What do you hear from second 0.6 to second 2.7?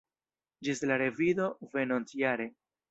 Ĝis la revido venontjare!